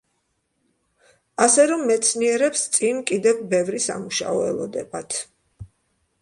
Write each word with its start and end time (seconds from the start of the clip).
ასე 1.45 1.65
რომ 1.71 1.83
მეცნიერებს 1.91 2.63
წინ 2.77 3.03
კიდევ 3.13 3.45
ბევრი 3.53 3.83
სამუშაო 3.85 4.41
ელოდებათ. 4.49 5.21